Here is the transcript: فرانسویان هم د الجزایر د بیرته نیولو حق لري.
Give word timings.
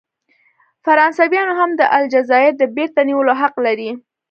فرانسویان 0.85 1.49
هم 1.59 1.69
د 1.79 1.81
الجزایر 1.99 2.51
د 2.57 2.63
بیرته 2.75 2.99
نیولو 3.09 3.33
حق 3.41 3.55
لري. 3.65 3.91